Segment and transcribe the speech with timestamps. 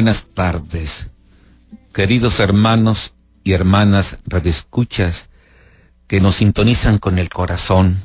[0.00, 1.10] Buenas tardes,
[1.92, 3.12] queridos hermanos
[3.44, 5.28] y hermanas redescuchas
[6.06, 7.98] que nos sintonizan con el corazón,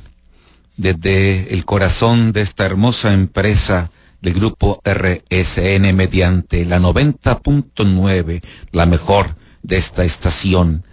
[0.75, 8.43] desde el corazón de esta hermosa empresa del grupo RSN mediante la 90.9,
[8.73, 9.33] la mejor
[9.63, 10.83] de esta estación.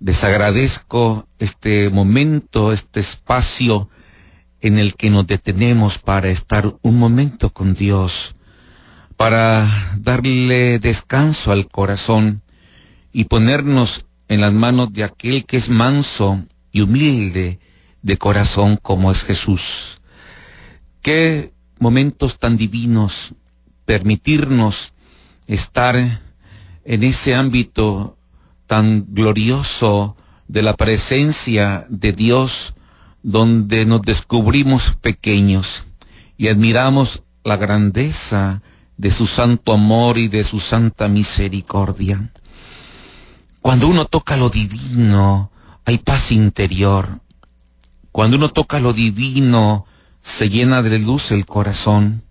[0.00, 3.90] Les agradezco este momento, este espacio
[4.62, 8.36] en el que nos detenemos para estar un momento con Dios,
[9.20, 12.40] para darle descanso al corazón
[13.12, 17.60] y ponernos en las manos de aquel que es manso y humilde
[18.00, 19.98] de corazón como es Jesús.
[21.02, 23.34] Qué momentos tan divinos
[23.84, 24.94] permitirnos
[25.46, 25.96] estar
[26.86, 28.16] en ese ámbito
[28.66, 30.16] tan glorioso
[30.48, 32.74] de la presencia de Dios
[33.22, 35.84] donde nos descubrimos pequeños
[36.38, 38.62] y admiramos la grandeza
[39.00, 42.30] de su santo amor y de su santa misericordia.
[43.62, 45.50] Cuando uno toca lo divino,
[45.86, 47.20] hay paz interior.
[48.12, 49.86] Cuando uno toca lo divino,
[50.20, 52.24] se llena de luz el corazón.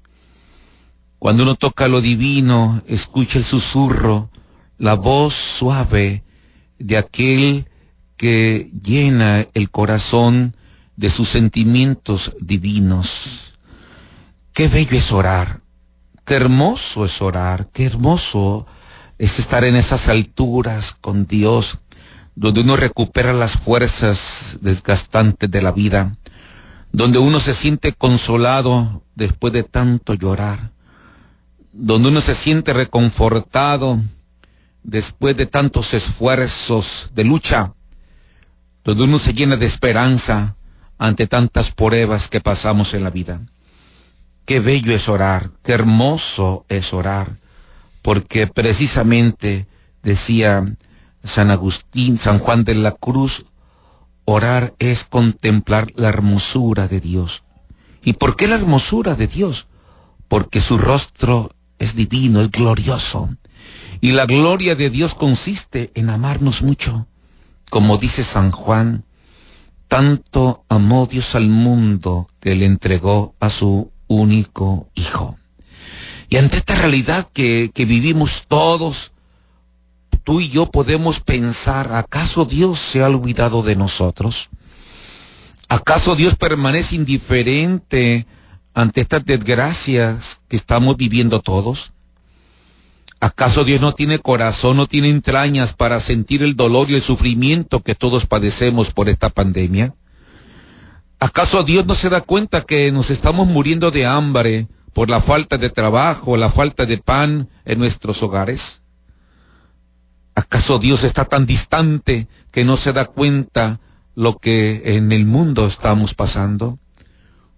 [1.17, 4.30] Cuando uno toca lo divino, escucha el susurro,
[4.78, 6.23] la voz suave
[6.78, 7.67] de aquel
[8.16, 10.56] que llena el corazón
[10.98, 13.54] de sus sentimientos divinos.
[14.54, 15.61] Qué bello es orar,
[16.30, 18.68] qué hermoso es orar, qué hermoso
[19.18, 21.80] es estar en esas alturas con Dios,
[22.36, 26.16] donde uno recupera las fuerzas desgastantes de la vida,
[26.92, 30.70] donde uno se siente consolado después de tanto llorar,
[31.74, 34.00] donde uno se siente reconfortado
[34.84, 37.74] después de tantos esfuerzos de lucha,
[38.84, 40.56] donde uno se llena de esperanza,
[41.00, 43.42] ante tantas pruebas que pasamos en la vida.
[44.45, 47.38] Qué bello es orar, qué hermoso es orar,
[48.02, 49.67] porque precisamente
[50.02, 50.66] decía
[51.23, 53.45] San Agustín, San Juan de la Cruz,
[54.26, 57.44] orar es contemplar la hermosura de Dios.
[58.04, 59.67] ¿Y por qué la hermosura de Dios?
[60.27, 63.30] Porque su rostro es divino, es glorioso.
[64.02, 67.08] Y la gloria de Dios consiste en amarnos mucho.
[67.70, 69.04] Como dice San Juan,
[69.88, 75.37] tanto amó Dios al mundo que le entregó a su único Hijo.
[76.27, 79.14] Y ante esta realidad que, que vivimos todos,
[80.23, 84.49] tú y yo podemos pensar, ¿acaso Dios se ha olvidado de nosotros?
[85.70, 88.27] ¿Acaso Dios permanece indiferente
[88.73, 91.93] ante estas desgracias que estamos viviendo todos?
[93.20, 97.81] ¿Acaso Dios no tiene corazón, no tiene entrañas para sentir el dolor y el sufrimiento
[97.81, 99.93] que todos padecemos por esta pandemia?
[101.20, 105.58] ¿Acaso Dios no se da cuenta que nos estamos muriendo de hambre por la falta
[105.58, 108.82] de trabajo, la falta de pan en nuestros hogares?
[110.34, 113.82] ¿Acaso Dios está tan distante que no se da cuenta
[114.16, 116.80] lo que en el mundo estamos pasando?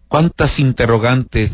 [0.08, 1.52] ¿Cuántas interrogantes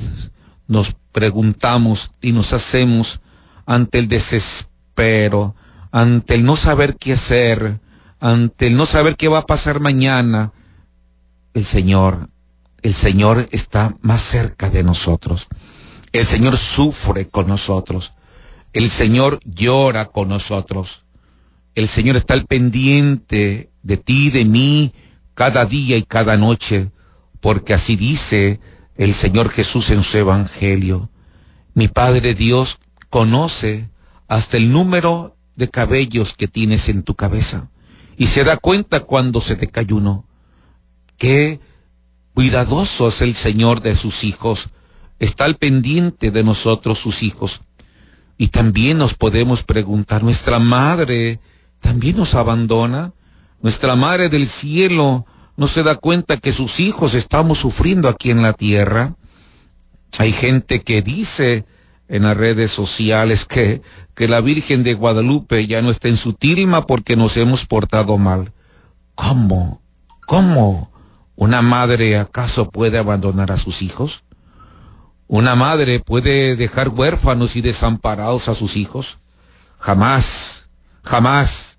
[0.68, 3.20] nos preguntamos y nos hacemos
[3.66, 5.56] ante el desespero,
[5.92, 7.82] ante el no saber qué hacer,
[8.22, 10.54] ante el no saber qué va a pasar mañana,
[11.58, 12.30] el Señor,
[12.84, 15.48] el Señor está más cerca de nosotros.
[16.12, 18.14] El Señor sufre con nosotros.
[18.74, 21.06] El Señor llora con nosotros.
[21.74, 24.94] El Señor está al pendiente de ti, de mí,
[25.34, 26.92] cada día y cada noche,
[27.40, 28.60] porque así dice
[28.96, 31.10] el Señor Jesús en su Evangelio.
[31.74, 32.78] Mi Padre Dios
[33.10, 33.90] conoce
[34.28, 37.72] hasta el número de cabellos que tienes en tu cabeza
[38.16, 40.27] y se da cuenta cuando se te cae uno.
[41.18, 41.60] Qué
[42.34, 44.70] cuidadoso es el Señor de sus hijos,
[45.20, 47.62] está al pendiente de nosotros sus hijos.
[48.38, 51.40] Y también nos podemos preguntar, ¿nuestra madre
[51.80, 53.14] también nos abandona?
[53.62, 55.26] ¿Nuestra madre del cielo
[55.56, 59.16] no se da cuenta que sus hijos estamos sufriendo aquí en la tierra?
[60.20, 61.66] Hay gente que dice,
[62.08, 63.82] en las redes sociales que,
[64.16, 68.18] que la Virgen de Guadalupe ya no está en su tilma porque nos hemos portado
[68.18, 68.54] mal.
[69.16, 69.82] ¿Cómo?
[70.26, 70.92] ¿Cómo?
[71.38, 74.24] ¿Una madre acaso puede abandonar a sus hijos?
[75.28, 79.20] ¿Una madre puede dejar huérfanos y desamparados a sus hijos?
[79.78, 80.68] Jamás,
[81.04, 81.78] jamás.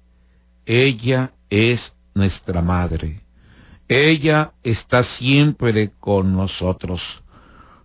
[0.65, 3.25] Ella es nuestra madre.
[3.89, 7.25] Ella está siempre con nosotros.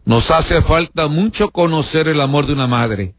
[0.06, 3.16] Nos hace falta mucho conocer el amor de una madre,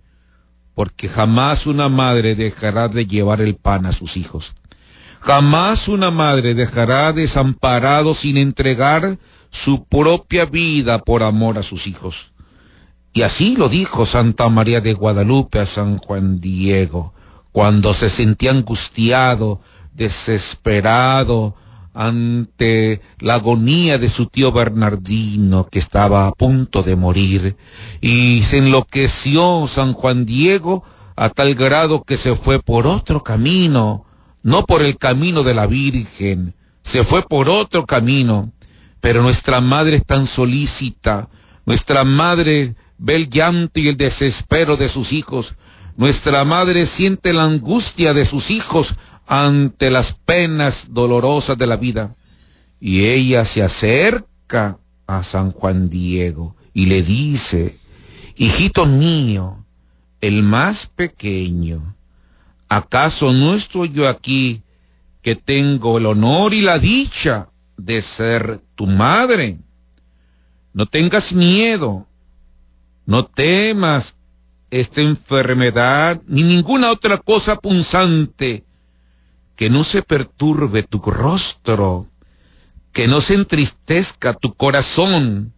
[0.75, 4.55] porque jamás una madre dejará de llevar el pan a sus hijos.
[5.25, 9.19] Jamás una madre dejará desamparado sin entregar
[9.49, 12.33] su propia vida por amor a sus hijos.
[13.15, 17.15] Y así lo dijo Santa María de Guadalupe a San Juan Diego,
[17.53, 19.61] cuando se sentía angustiado,
[19.95, 21.55] desesperado,
[21.95, 27.57] ante la agonía de su tío Bernardino que estaba a punto de morir
[28.03, 30.83] y se enloqueció San Juan Diego
[31.17, 34.04] a tal grado que se fue por otro camino,
[34.45, 36.55] no por el camino de la Virgen,
[36.85, 38.53] se fue por otro camino,
[39.01, 41.31] pero nuestra madre es tan solícita,
[41.65, 45.57] nuestra madre ve el llanto y el desespero de sus hijos,
[45.97, 48.95] nuestra madre siente la angustia de sus hijos
[49.27, 52.15] ante las penas dolorosas de la vida.
[52.79, 57.79] Y ella se acerca a San Juan Diego y le dice,
[58.37, 59.65] hijito mío,
[60.21, 61.95] el más pequeño,
[62.77, 64.63] ¿acaso no estoy yo aquí
[65.23, 69.59] que tengo el honor y la dicha de ser tu madre?
[70.73, 72.07] No tengas miedo,
[73.07, 74.17] no temas
[74.71, 78.65] esta enfermedad ni ninguna otra cosa punzante
[79.55, 82.09] que no se perturbe tu rostro,
[82.93, 85.53] que no se entristezca tu corazón,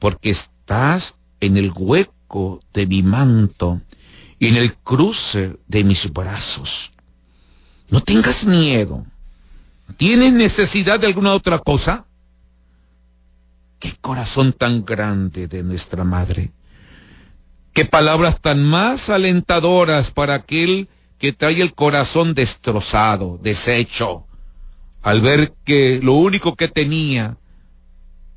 [0.00, 3.80] porque estás en el hueco de mi manto
[4.42, 6.90] y en el cruce de mis brazos.
[7.90, 9.06] No tengas miedo.
[9.96, 12.06] ¿Tienes necesidad de alguna otra cosa?
[13.78, 16.50] Qué corazón tan grande de nuestra madre.
[17.72, 20.88] Qué palabras tan más alentadoras para aquel
[21.18, 24.26] que trae el corazón destrozado, deshecho,
[25.02, 27.36] al ver que lo único que tenía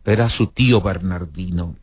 [0.06, 1.76] era su tío Bernardino.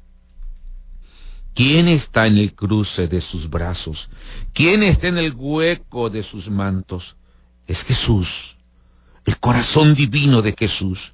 [1.54, 4.08] ¿Quién está en el cruce de sus brazos?
[4.54, 7.16] ¿Quién está en el hueco de sus mantos?
[7.66, 8.56] Es Jesús,
[9.26, 11.12] el corazón divino de Jesús,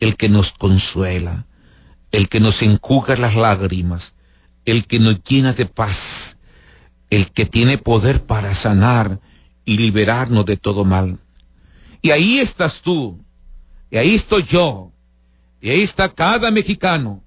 [0.00, 1.46] el que nos consuela,
[2.10, 4.14] el que nos enjuga las lágrimas,
[4.64, 6.38] el que nos llena de paz,
[7.10, 9.20] el que tiene poder para sanar
[9.64, 11.18] y liberarnos de todo mal.
[12.02, 13.24] Y ahí estás tú,
[13.90, 14.92] y ahí estoy yo,
[15.60, 17.22] y ahí está cada mexicano.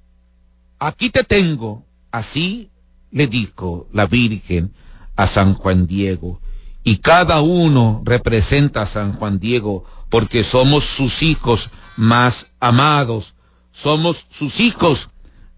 [0.79, 1.85] Aquí te tengo.
[2.11, 2.69] Así
[3.11, 4.73] le dijo la Virgen
[5.15, 6.41] a San Juan Diego.
[6.83, 13.35] Y cada uno representa a San Juan Diego porque somos sus hijos más amados.
[13.71, 15.09] Somos sus hijos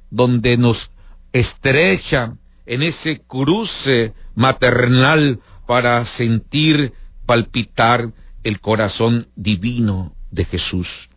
[0.09, 0.91] donde nos
[1.31, 6.94] estrecha en ese cruce maternal para sentir
[7.25, 8.13] palpitar
[8.44, 11.09] el corazón divino de Jesús.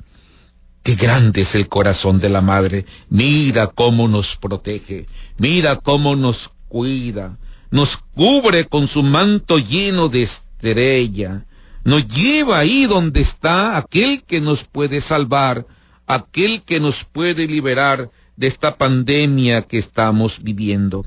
[0.87, 2.87] Qué grande es el corazón de la madre.
[3.09, 7.39] Mira cómo nos protege, mira cómo nos cuida,
[7.73, 11.45] nos cubre con su manto lleno de estrella,
[11.83, 15.67] nos lleva ahí donde está aquel que nos puede salvar,
[16.07, 21.05] aquel que nos puede liberar de esta pandemia que estamos viviendo.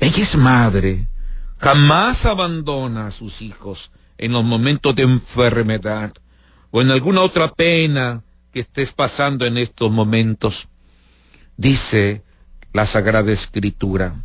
[0.00, 1.08] Ella es madre,
[1.56, 6.12] jamás abandona a sus hijos en los momentos de enfermedad
[6.70, 8.22] o en alguna otra pena
[8.52, 10.68] que estés pasando en estos momentos.
[11.56, 12.22] Dice
[12.72, 14.22] la Sagrada Escritura,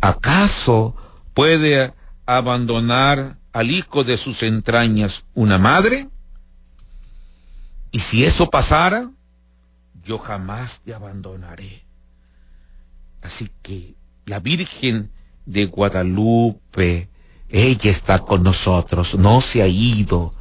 [0.00, 0.96] ¿acaso
[1.34, 1.92] puede
[2.26, 6.08] abandonar al hijo de sus entrañas una madre?
[7.90, 9.10] Y si eso pasara,
[10.04, 11.84] yo jamás te abandonaré.
[13.22, 13.94] Así que
[14.26, 15.10] la Virgen
[15.46, 17.08] de Guadalupe,
[17.48, 20.34] ella está con nosotros, no se ha ido,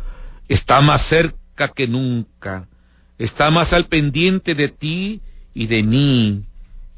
[0.50, 2.68] está más cerca que nunca,
[3.18, 5.22] está más al pendiente de ti
[5.54, 6.46] y de mí.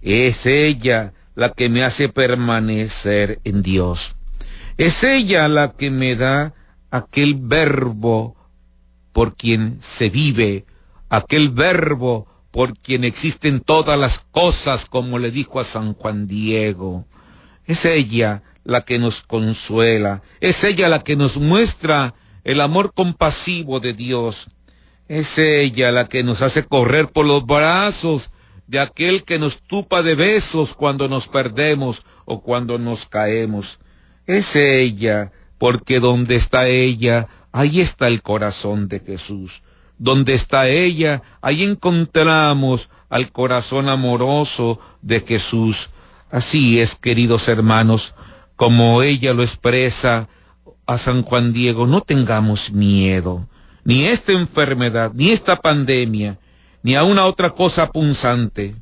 [0.02, 4.16] Es ella la que me hace permanecer en Dios.
[4.78, 6.54] Es ella la que me da
[6.92, 8.36] aquel verbo
[9.12, 10.66] por quien se vive,
[11.10, 17.06] aquel verbo por quien existen todas las cosas, como le dijo a San Juan Diego.
[17.66, 23.80] Es ella la que nos consuela, es ella la que nos muestra el amor compasivo
[23.80, 24.50] de Dios,
[25.10, 28.30] es ella la que nos hace correr por los brazos
[28.68, 33.80] de aquel que nos tupa de besos cuando nos perdemos o cuando nos caemos.
[34.28, 39.64] Es ella, porque donde está ella, ahí está el corazón de Jesús.
[39.98, 45.90] Donde está ella, ahí encontramos al corazón amoroso de Jesús.
[46.30, 48.14] Así es, queridos hermanos,
[48.56, 50.30] como ella lo expresa
[50.86, 53.50] a San Juan Diego, no tengamos miedo,
[53.84, 56.38] ni esta enfermedad, ni esta pandemia,
[56.84, 58.76] ni a una otra cosa punzante.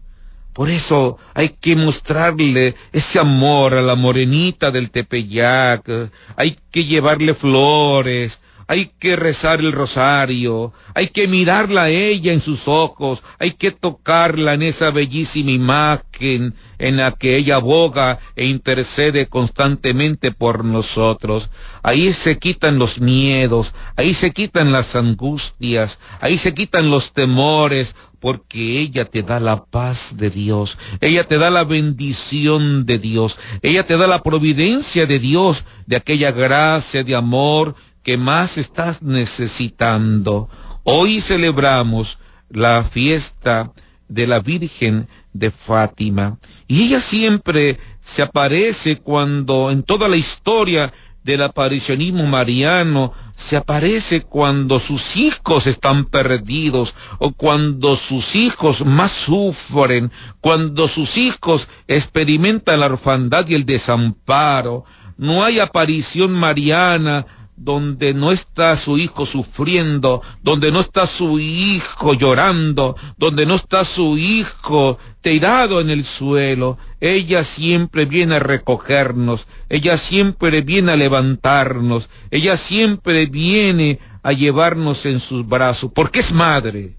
[0.53, 5.87] Por eso hay que mostrarle ese amor a la morenita del Tepeyac,
[6.35, 12.41] hay que llevarle flores, hay que rezar el rosario, hay que mirarla a ella en
[12.41, 18.45] sus ojos, hay que tocarla en esa bellísima imagen en la que ella aboga e
[18.45, 21.49] intercede constantemente por nosotros.
[21.81, 27.95] Ahí se quitan los miedos, ahí se quitan las angustias, ahí se quitan los temores,
[28.19, 33.37] porque ella te da la paz de Dios, ella te da la bendición de Dios,
[33.61, 37.75] ella te da la providencia de Dios, de aquella gracia de amor
[38.07, 40.47] que más estás necesitando.
[40.83, 43.73] Hoy celebramos la fiesta
[44.07, 46.37] de la Virgen de Fátima
[46.69, 50.93] y ella siempre se aparece cuando en toda la historia
[51.25, 59.11] del aparicionismo mariano se aparece cuando sus hijos están perdidos o cuando sus hijos más
[59.11, 64.85] sufren, cuando sus hijos experimentan la orfandad y el desamparo.
[65.17, 67.25] No hay aparición mariana
[67.57, 73.83] donde no está su hijo sufriendo, donde no está su hijo llorando, donde no está
[73.83, 76.77] su hijo tirado en el suelo.
[77.01, 85.05] Ella siempre viene a recogernos, ella siempre viene a levantarnos, ella siempre viene a llevarnos
[85.07, 86.95] en sus brazos, porque es madre,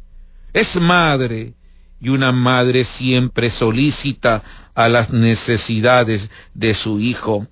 [0.53, 1.55] es madre,
[2.01, 4.43] y una madre siempre solicita
[4.75, 7.47] a las necesidades de su hijo.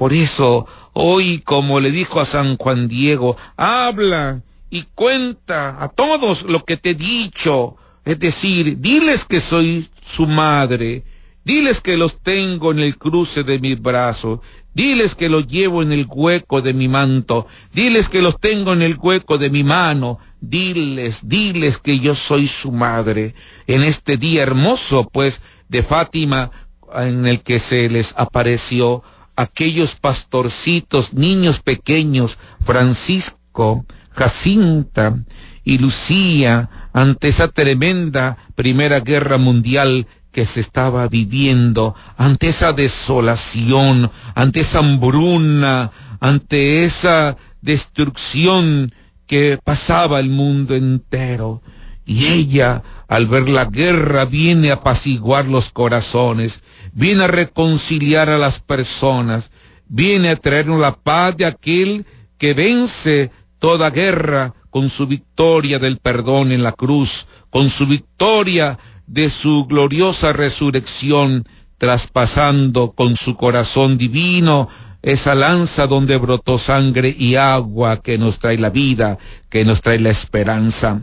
[0.00, 4.40] Por eso, hoy, como le dijo a San Juan Diego, habla
[4.70, 7.76] y cuenta a todos lo que te he dicho.
[8.06, 11.04] Es decir, diles que soy su madre,
[11.44, 14.40] diles que los tengo en el cruce de mis brazos,
[14.72, 18.80] diles que los llevo en el hueco de mi manto, diles que los tengo en
[18.80, 23.34] el hueco de mi mano, diles, diles que yo soy su madre.
[23.66, 26.50] En este día hermoso, pues, de Fátima,
[26.94, 29.02] en el que se les apareció
[29.40, 35.16] aquellos pastorcitos, niños pequeños, Francisco, Jacinta
[35.64, 44.10] y Lucía, ante esa tremenda Primera Guerra Mundial que se estaba viviendo, ante esa desolación,
[44.34, 48.92] ante esa hambruna, ante esa destrucción
[49.26, 51.62] que pasaba el mundo entero.
[52.04, 58.38] Y ella, al ver la guerra, viene a apaciguar los corazones, viene a reconciliar a
[58.38, 59.50] las personas,
[59.86, 62.06] viene a traernos la paz de aquel
[62.38, 68.78] que vence toda guerra con su victoria del perdón en la cruz, con su victoria
[69.06, 71.44] de su gloriosa resurrección,
[71.78, 74.68] traspasando con su corazón divino
[75.02, 79.18] esa lanza donde brotó sangre y agua que nos trae la vida,
[79.48, 81.02] que nos trae la esperanza.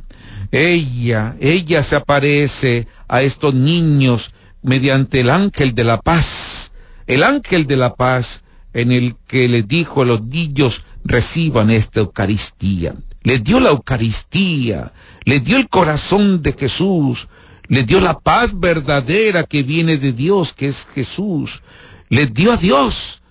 [0.51, 6.71] Ella, ella se aparece a estos niños mediante el ángel de la paz,
[7.05, 12.01] el ángel de la paz en el que le dijo a los niños reciban esta
[12.01, 12.95] Eucaristía.
[13.23, 14.93] Les dio la Eucaristía,
[15.25, 17.27] les dio el corazón de Jesús,
[17.67, 21.63] les dio la paz verdadera que viene de Dios, que es Jesús.
[22.09, 23.21] Les dio a Dios,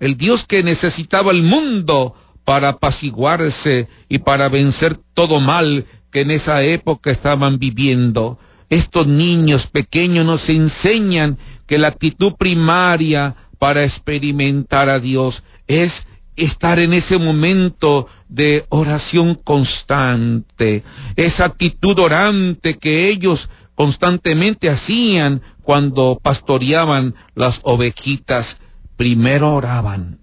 [0.00, 2.14] el Dios que necesitaba el mundo
[2.44, 8.38] para apaciguarse y para vencer todo mal que en esa época estaban viviendo.
[8.70, 16.06] Estos niños pequeños nos enseñan que la actitud primaria para experimentar a Dios es
[16.36, 20.82] estar en ese momento de oración constante,
[21.16, 28.58] esa actitud orante que ellos constantemente hacían cuando pastoreaban las ovejitas,
[28.96, 30.18] primero oraban,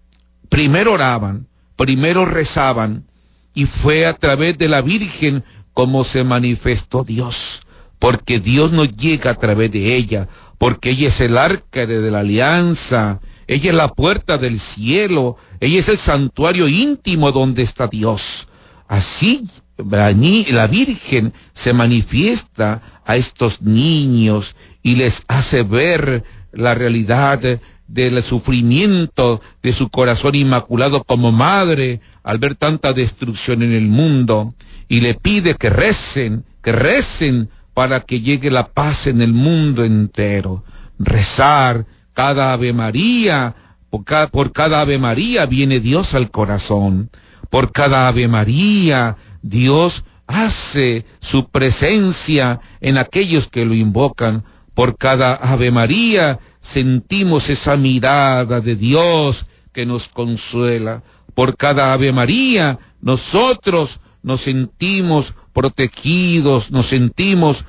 [0.49, 3.07] primero oraban, primero rezaban,
[3.53, 5.43] y fue a través de la Virgen
[5.73, 7.61] cómo se manifestó Dios,
[8.01, 10.27] porque Dios no llega a través de ella,
[10.57, 15.79] porque ella es el arca de la alianza, ella es la puerta del cielo, ella
[15.79, 18.47] es el santuario íntimo donde está Dios.
[18.87, 19.43] Así
[19.77, 29.41] la Virgen se manifiesta a estos niños y les hace ver la realidad del sufrimiento
[29.61, 34.55] de su corazón inmaculado como madre al ver tanta destrucción en el mundo
[34.87, 39.83] y le pide que recen, que recen para que llegue la paz en el mundo
[39.83, 40.63] entero.
[40.99, 43.55] Rezar cada Ave María,
[43.89, 47.09] por cada, por cada Ave María viene Dios al corazón.
[47.49, 54.43] Por cada Ave María Dios hace su presencia en aquellos que lo invocan.
[54.73, 61.03] Por cada Ave María sentimos esa mirada de Dios que nos consuela.
[61.33, 67.65] Por cada Ave María nosotros nos sentimos protegidos, nos sentimos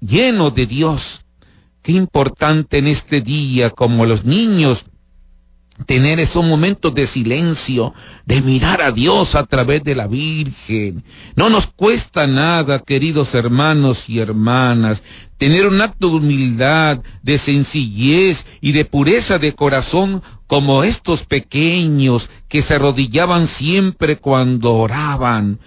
[0.00, 1.24] llenos de Dios.
[1.82, 4.86] Qué importante en este día, como los niños
[5.86, 7.94] tener esos momentos de silencio,
[8.26, 11.04] de mirar a Dios a través de la Virgen.
[11.36, 15.02] No nos cuesta nada, queridos hermanos y hermanas,
[15.38, 22.30] tener un acto de humildad, de sencillez y de pureza de corazón como estos pequeños
[22.48, 25.60] que se arrodillaban siempre cuando oraban.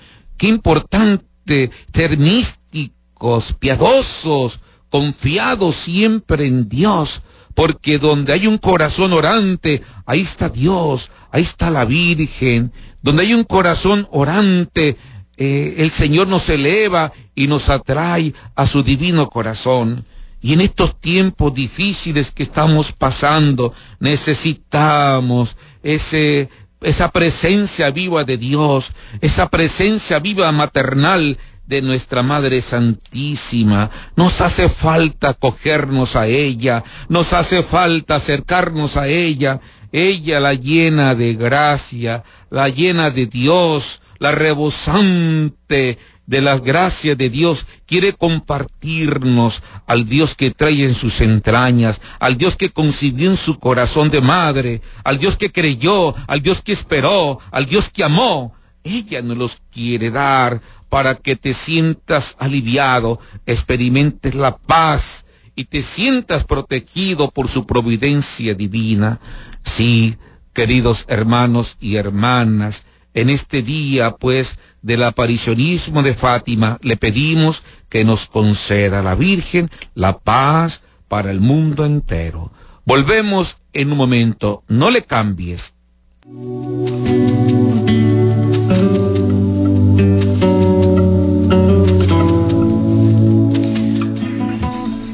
[0.43, 4.59] Qué importante ser místicos, piadosos,
[4.89, 7.21] confiados siempre en Dios
[7.53, 13.33] porque donde hay un corazón orante, ahí está Dios, ahí está la Virgen, donde hay
[13.33, 14.97] un corazón orante,
[15.37, 20.03] eh, el Señor nos eleva y nos atrae a su divino corazón.
[20.41, 26.49] Y en estos tiempos difíciles que estamos pasando, necesitamos ese,
[26.83, 33.89] esa presencia viva de Dios, esa presencia viva maternal de nuestra Madre Santísima.
[34.15, 39.61] Nos hace falta acogernos a ella, nos hace falta acercarnos a ella.
[39.91, 47.29] Ella la llena de gracia, la llena de Dios, la rebosante de las gracias de
[47.29, 53.37] Dios, quiere compartirnos al Dios que trae en sus entrañas, al Dios que concibió en
[53.37, 58.03] su corazón de madre, al Dios que creyó, al Dios que esperó, al Dios que
[58.03, 58.53] amó.
[58.83, 65.25] Ella nos los quiere dar para que te sientas aliviado, experimentes la paz
[65.55, 69.19] y te sientas protegido por su providencia divina.
[69.63, 70.17] Sí,
[70.53, 78.03] queridos hermanos y hermanas, en este día, pues, del aparicionismo de Fátima, le pedimos que
[78.03, 82.51] nos conceda la Virgen la paz para el mundo entero.
[82.85, 85.73] Volvemos en un momento, no le cambies.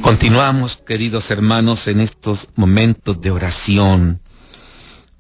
[0.01, 4.21] Continuamos, queridos hermanos, en estos momentos de oración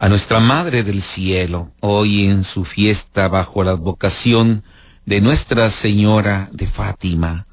[0.01, 4.63] a nuestra Madre del Cielo, hoy en su fiesta bajo la vocación
[5.05, 7.45] de Nuestra Señora de Fátima.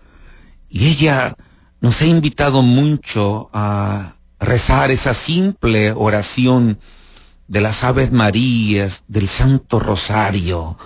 [0.70, 1.34] Y ella
[1.80, 6.78] nos ha invitado mucho a rezar esa simple oración
[7.48, 10.78] de las Aves Marías, del Santo Rosario,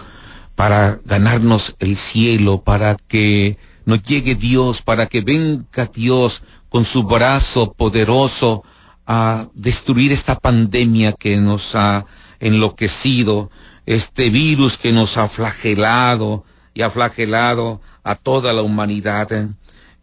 [0.54, 7.02] para ganarnos el cielo, para que nos llegue Dios, para que venga Dios con su
[7.02, 8.62] brazo poderoso
[9.12, 12.06] a destruir esta pandemia que nos ha
[12.38, 13.50] enloquecido,
[13.84, 16.44] este virus que nos ha flagelado
[16.74, 19.26] y ha flagelado a toda la humanidad,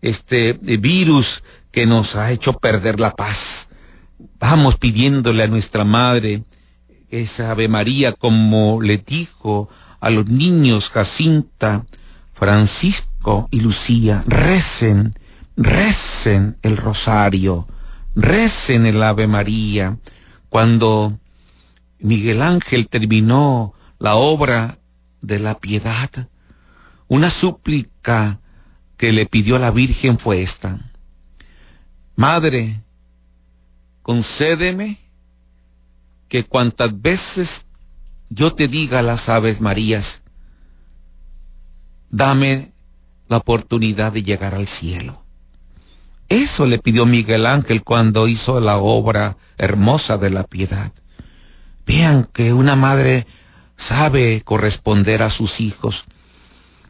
[0.02, 3.70] este virus que nos ha hecho perder la paz.
[4.42, 6.44] Vamos pidiéndole a nuestra Madre
[7.10, 9.70] esa Ave María como le dijo
[10.02, 11.86] a los niños Jacinta,
[12.34, 15.14] Francisco y Lucía, recen,
[15.56, 17.70] recen el rosario,
[18.18, 20.00] recen el Ave María.
[20.50, 21.20] Cuando
[22.00, 24.80] Miguel Ángel terminó la obra
[25.22, 26.28] de la piedad,
[27.08, 28.40] una súplica
[28.98, 30.92] que le pidió a la Virgen fue esta.
[32.16, 32.82] Madre,
[34.02, 34.98] concédeme
[36.28, 37.68] que cuantas veces
[38.30, 40.24] yo te diga las Aves Marías,
[42.10, 42.74] dame
[43.30, 45.27] la oportunidad de llegar al cielo.
[46.30, 50.92] Eso le pidió Miguel Ángel cuando hizo la obra hermosa de la piedad.
[51.86, 53.26] Vean que una madre
[53.78, 56.04] sabe corresponder a sus hijos.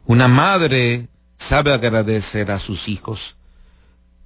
[0.05, 3.37] Una madre sabe agradecer a sus hijos.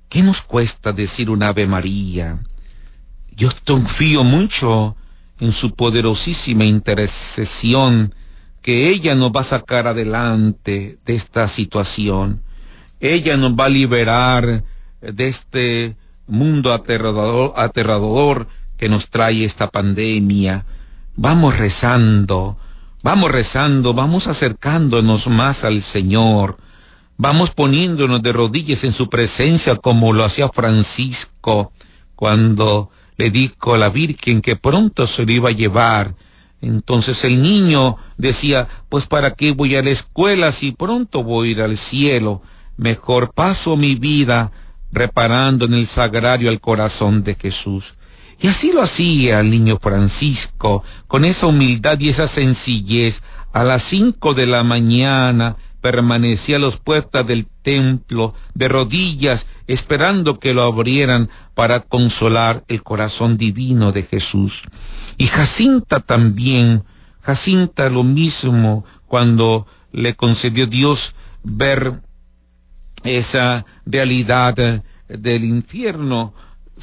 [0.07, 2.39] ¿Qué nos cuesta decir un Ave María?
[3.35, 4.95] Yo confío mucho
[5.39, 8.13] en su poderosísima intercesión
[8.61, 12.43] que ella nos va a sacar adelante de esta situación.
[12.99, 14.63] Ella nos va a liberar
[15.01, 15.95] de este
[16.27, 20.65] mundo aterrador, aterrador que nos trae esta pandemia.
[21.15, 22.57] Vamos rezando,
[23.03, 26.57] vamos rezando, vamos acercándonos más al Señor.
[27.17, 31.71] Vamos poniéndonos de rodillas en su presencia como lo hacía Francisco
[32.15, 36.15] cuando le dijo a la Virgen que pronto se lo iba a llevar
[36.61, 41.51] entonces el niño decía, pues para qué voy a la escuela si pronto voy a
[41.51, 42.43] ir al cielo,
[42.77, 44.51] mejor paso mi vida
[44.91, 47.95] reparando en el sagrario al corazón de Jesús.
[48.39, 53.21] Y así lo hacía el niño Francisco, con esa humildad y esa sencillez.
[53.53, 60.39] A las cinco de la mañana permanecía a las puertas del templo, de rodillas, esperando
[60.39, 64.63] que lo abrieran para consolar el corazón divino de Jesús.
[65.17, 66.83] Y Jacinta también,
[67.21, 72.01] Jacinta lo mismo, cuando le concedió Dios ver
[73.03, 76.33] esa realidad del infierno,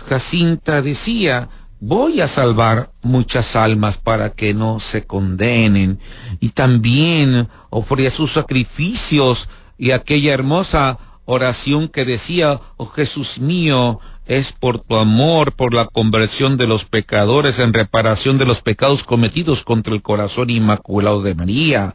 [0.08, 1.48] Jacinta decía,
[1.80, 5.98] voy a salvar muchas almas para que no se condenen.
[6.40, 14.52] Y también ofrecía sus sacrificios y aquella hermosa oración que decía, oh Jesús mío, es
[14.52, 19.62] por tu amor, por la conversión de los pecadores, en reparación de los pecados cometidos
[19.62, 21.94] contra el corazón inmaculado de María.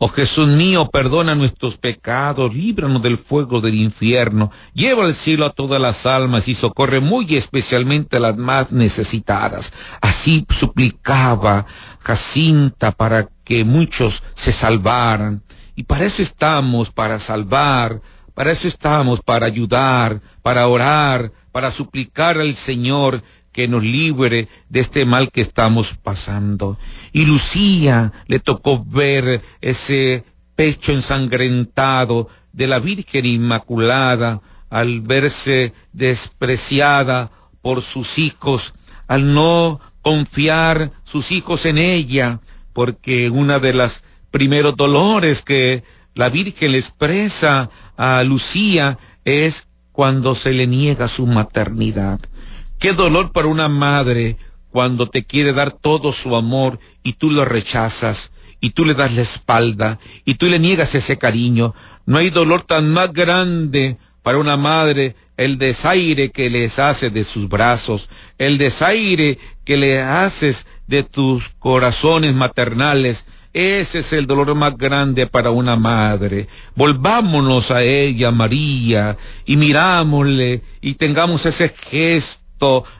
[0.00, 5.50] Oh Jesús mío, perdona nuestros pecados, líbranos del fuego del infierno, lleva al cielo a
[5.50, 9.72] todas las almas y socorre muy especialmente a las más necesitadas.
[10.00, 11.66] Así suplicaba
[11.98, 15.42] Jacinta para que muchos se salvaran.
[15.74, 18.00] Y para eso estamos, para salvar,
[18.34, 23.20] para eso estamos, para ayudar, para orar, para suplicar al Señor
[23.58, 26.78] que nos libre de este mal que estamos pasando.
[27.12, 30.22] Y Lucía le tocó ver ese
[30.54, 38.74] pecho ensangrentado de la Virgen Inmaculada al verse despreciada por sus hijos,
[39.08, 42.38] al no confiar sus hijos en ella,
[42.72, 45.82] porque una de las primeros dolores que
[46.14, 52.20] la Virgen le expresa a Lucía es cuando se le niega su maternidad.
[52.78, 54.36] Qué dolor para una madre
[54.70, 59.12] cuando te quiere dar todo su amor y tú lo rechazas y tú le das
[59.14, 61.74] la espalda y tú le niegas ese cariño.
[62.06, 67.24] No hay dolor tan más grande para una madre el desaire que les hace de
[67.24, 74.54] sus brazos, el desaire que le haces de tus corazones maternales, ese es el dolor
[74.54, 76.48] más grande para una madre.
[76.74, 82.47] Volvámonos a ella, María, y mirámosle y tengamos ese gesto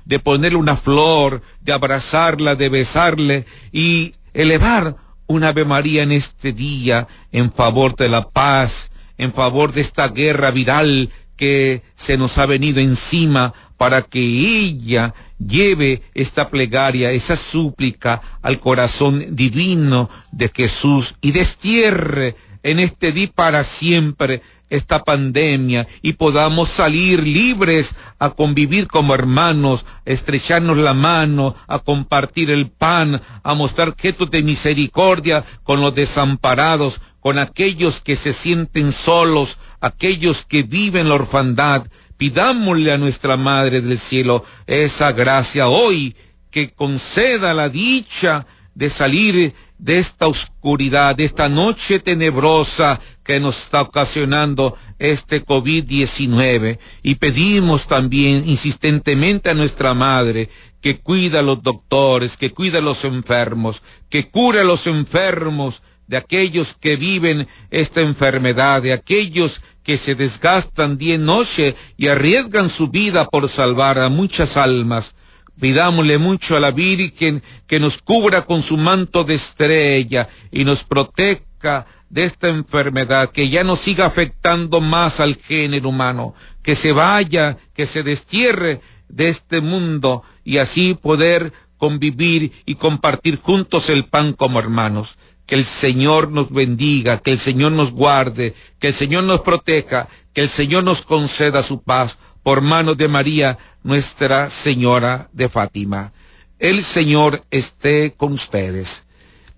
[0.04, 6.52] de ponerle una flor, de abrazarla, de besarle y elevar una Ave María en este
[6.52, 12.38] día en favor de la paz, en favor de esta guerra viral que se nos
[12.38, 20.50] ha venido encima para que ella lleve esta plegaria, esa súplica al corazón divino de
[20.54, 28.30] Jesús y destierre en este día para siempre esta pandemia y podamos salir libres a
[28.30, 34.42] convivir como hermanos, a estrecharnos la mano, a compartir el pan, a mostrar gestos de
[34.42, 41.86] misericordia con los desamparados, con aquellos que se sienten solos, aquellos que viven la orfandad,
[42.18, 46.16] Pidámosle a nuestra Madre del Cielo esa gracia hoy
[46.50, 48.44] que conceda la dicha
[48.74, 56.78] de salir de esta oscuridad, de esta noche tenebrosa que nos está ocasionando este COVID-19.
[57.02, 62.82] Y pedimos también insistentemente a nuestra Madre que cuida a los doctores, que cuida a
[62.82, 69.60] los enfermos, que cura a los enfermos de aquellos que viven esta enfermedad, de aquellos
[69.84, 75.14] que se desgastan día y noche y arriesgan su vida por salvar a muchas almas.
[75.60, 80.84] Pidámosle mucho a la Virgen que nos cubra con su manto de estrella y nos
[80.84, 86.92] proteja de esta enfermedad, que ya no siga afectando más al género humano, que se
[86.92, 94.04] vaya, que se destierre de este mundo y así poder convivir y compartir juntos el
[94.04, 95.18] pan como hermanos.
[95.46, 100.08] Que el Señor nos bendiga, que el Señor nos guarde, que el Señor nos proteja,
[100.34, 106.12] que el Señor nos conceda su paz por manos de María, nuestra Señora de Fátima.
[106.58, 109.06] El Señor esté con ustedes.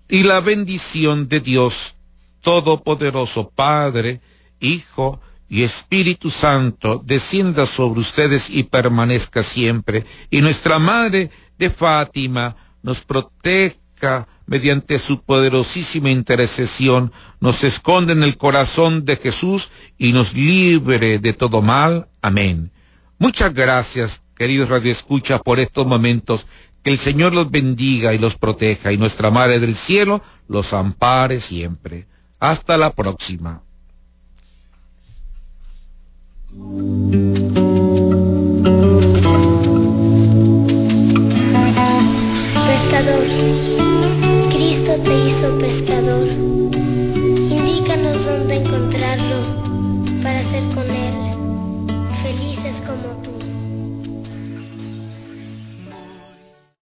[0.07, 1.95] Y la bendición de Dios
[2.41, 4.21] Todopoderoso, Padre,
[4.59, 10.05] Hijo y Espíritu Santo, descienda sobre ustedes y permanezca siempre.
[10.29, 18.35] Y nuestra Madre de Fátima nos proteja mediante su poderosísima intercesión, nos esconde en el
[18.35, 22.09] corazón de Jesús y nos libre de todo mal.
[22.21, 22.69] Amén.
[23.17, 26.47] Muchas gracias, queridos radioescuchas, por estos momentos.
[26.83, 31.39] Que el Señor los bendiga y los proteja y nuestra Madre del Cielo los ampare
[31.39, 32.07] siempre.
[32.37, 33.63] Hasta la próxima.